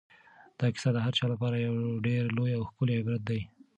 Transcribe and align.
دا 0.59 0.67
کیسه 0.73 0.89
د 0.93 0.97
هر 1.05 1.13
چا 1.19 1.25
لپاره 1.33 1.55
یو 1.57 1.75
ډېر 2.07 2.23
لوی 2.37 2.51
او 2.57 2.63
ښکلی 2.69 2.95
عبرت 2.99 3.21
دی. 3.29 3.41